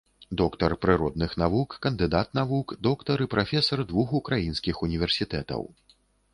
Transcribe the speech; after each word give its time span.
Доктар 0.41 0.71
прыродных 0.85 1.35
навук, 1.41 1.75
кандыдат 1.83 2.33
навук, 2.39 2.73
доктар 2.89 3.17
і 3.27 3.29
прафесар 3.37 3.87
двух 3.95 4.19
украінскіх 4.23 4.85
універсітэтаў. 4.89 5.61